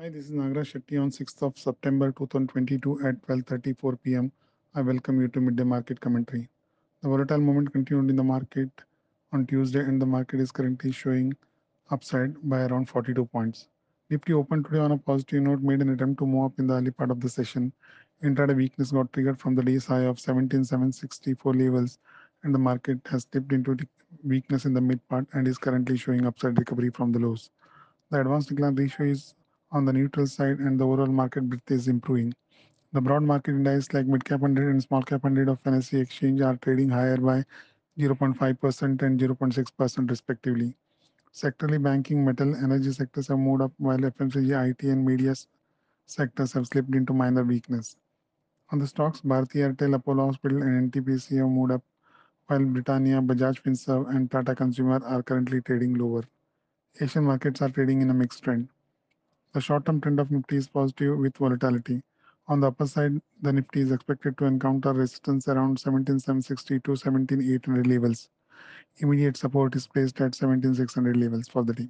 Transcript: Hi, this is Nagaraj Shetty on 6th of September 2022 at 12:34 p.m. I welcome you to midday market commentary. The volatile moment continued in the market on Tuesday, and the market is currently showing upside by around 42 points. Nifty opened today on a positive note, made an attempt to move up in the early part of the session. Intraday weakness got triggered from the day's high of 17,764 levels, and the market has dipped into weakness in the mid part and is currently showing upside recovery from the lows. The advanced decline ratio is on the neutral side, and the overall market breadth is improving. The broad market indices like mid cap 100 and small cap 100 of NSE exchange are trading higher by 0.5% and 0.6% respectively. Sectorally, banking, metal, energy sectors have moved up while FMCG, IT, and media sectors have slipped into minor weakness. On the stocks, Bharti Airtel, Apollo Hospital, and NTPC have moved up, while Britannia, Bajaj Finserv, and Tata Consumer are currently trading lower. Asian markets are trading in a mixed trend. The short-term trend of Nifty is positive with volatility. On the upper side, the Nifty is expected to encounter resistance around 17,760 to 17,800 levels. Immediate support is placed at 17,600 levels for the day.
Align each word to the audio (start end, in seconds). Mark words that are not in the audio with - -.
Hi, 0.00 0.08
this 0.08 0.26
is 0.26 0.30
Nagaraj 0.30 0.68
Shetty 0.70 0.96
on 1.02 1.10
6th 1.10 1.42
of 1.42 1.58
September 1.58 2.12
2022 2.12 3.04
at 3.04 3.20
12:34 3.22 3.98
p.m. 4.00 4.30
I 4.76 4.80
welcome 4.80 5.20
you 5.20 5.26
to 5.26 5.40
midday 5.40 5.64
market 5.64 6.00
commentary. 6.00 6.48
The 7.02 7.08
volatile 7.08 7.40
moment 7.40 7.72
continued 7.72 8.08
in 8.08 8.14
the 8.14 8.22
market 8.22 8.70
on 9.32 9.44
Tuesday, 9.44 9.80
and 9.80 10.00
the 10.00 10.06
market 10.06 10.38
is 10.38 10.52
currently 10.52 10.92
showing 10.92 11.32
upside 11.90 12.36
by 12.48 12.60
around 12.66 12.88
42 12.88 13.24
points. 13.24 13.66
Nifty 14.08 14.34
opened 14.34 14.66
today 14.66 14.78
on 14.78 14.92
a 14.92 14.98
positive 14.98 15.42
note, 15.42 15.62
made 15.62 15.82
an 15.82 15.88
attempt 15.88 16.20
to 16.20 16.26
move 16.26 16.44
up 16.44 16.60
in 16.60 16.68
the 16.68 16.74
early 16.74 16.92
part 16.92 17.10
of 17.10 17.18
the 17.20 17.28
session. 17.28 17.72
Intraday 18.22 18.54
weakness 18.54 18.92
got 18.92 19.12
triggered 19.12 19.40
from 19.40 19.56
the 19.56 19.64
day's 19.64 19.84
high 19.84 20.04
of 20.12 20.20
17,764 20.20 21.54
levels, 21.54 21.98
and 22.44 22.54
the 22.54 22.64
market 22.68 23.00
has 23.06 23.24
dipped 23.24 23.52
into 23.52 23.76
weakness 24.22 24.64
in 24.64 24.74
the 24.74 24.80
mid 24.92 25.02
part 25.08 25.26
and 25.32 25.48
is 25.48 25.58
currently 25.58 25.96
showing 25.96 26.24
upside 26.24 26.56
recovery 26.56 26.90
from 26.90 27.10
the 27.10 27.18
lows. 27.18 27.50
The 28.10 28.20
advanced 28.20 28.50
decline 28.50 28.76
ratio 28.76 29.06
is 29.06 29.34
on 29.70 29.84
the 29.84 29.92
neutral 29.92 30.26
side, 30.26 30.58
and 30.58 30.78
the 30.78 30.84
overall 30.84 31.06
market 31.06 31.48
breadth 31.48 31.70
is 31.70 31.88
improving. 31.88 32.34
The 32.92 33.00
broad 33.00 33.22
market 33.22 33.52
indices 33.52 33.92
like 33.92 34.06
mid 34.06 34.24
cap 34.24 34.40
100 34.40 34.70
and 34.70 34.82
small 34.82 35.02
cap 35.02 35.22
100 35.22 35.48
of 35.48 35.62
NSE 35.64 36.00
exchange 36.00 36.40
are 36.40 36.56
trading 36.56 36.88
higher 36.88 37.18
by 37.18 37.44
0.5% 37.98 39.02
and 39.02 39.20
0.6% 39.20 40.10
respectively. 40.10 40.74
Sectorally, 41.34 41.82
banking, 41.82 42.24
metal, 42.24 42.54
energy 42.56 42.92
sectors 42.92 43.28
have 43.28 43.38
moved 43.38 43.60
up 43.60 43.72
while 43.76 43.98
FMCG, 43.98 44.70
IT, 44.70 44.82
and 44.84 45.04
media 45.04 45.34
sectors 46.06 46.52
have 46.52 46.66
slipped 46.66 46.94
into 46.94 47.12
minor 47.12 47.44
weakness. 47.44 47.96
On 48.70 48.78
the 48.78 48.86
stocks, 48.86 49.20
Bharti 49.20 49.56
Airtel, 49.56 49.94
Apollo 49.94 50.26
Hospital, 50.26 50.62
and 50.62 50.90
NTPC 50.90 51.38
have 51.38 51.48
moved 51.48 51.72
up, 51.72 51.82
while 52.46 52.64
Britannia, 52.64 53.20
Bajaj 53.20 53.62
Finserv, 53.62 54.08
and 54.14 54.30
Tata 54.30 54.54
Consumer 54.54 55.04
are 55.04 55.22
currently 55.22 55.60
trading 55.60 55.94
lower. 55.94 56.22
Asian 57.00 57.24
markets 57.24 57.60
are 57.60 57.68
trading 57.68 58.00
in 58.00 58.10
a 58.10 58.14
mixed 58.14 58.42
trend. 58.42 58.68
The 59.52 59.60
short-term 59.60 60.00
trend 60.00 60.20
of 60.20 60.30
Nifty 60.30 60.56
is 60.56 60.68
positive 60.68 61.18
with 61.18 61.36
volatility. 61.36 62.02
On 62.46 62.60
the 62.60 62.68
upper 62.68 62.86
side, 62.86 63.20
the 63.42 63.52
Nifty 63.52 63.80
is 63.80 63.92
expected 63.92 64.38
to 64.38 64.46
encounter 64.46 64.92
resistance 64.92 65.48
around 65.48 65.80
17,760 65.80 66.80
to 66.80 66.96
17,800 66.96 67.86
levels. 67.86 68.28
Immediate 68.98 69.36
support 69.36 69.76
is 69.76 69.86
placed 69.86 70.20
at 70.20 70.34
17,600 70.34 71.16
levels 71.16 71.48
for 71.48 71.64
the 71.64 71.74
day. 71.74 71.88